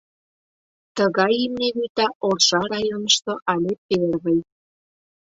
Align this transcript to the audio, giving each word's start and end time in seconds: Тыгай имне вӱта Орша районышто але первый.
Тыгай 0.95 1.33
имне 1.45 1.69
вӱта 1.77 2.07
Орша 2.27 2.61
районышто 2.73 3.33
але 3.53 3.71
первый. 3.87 4.39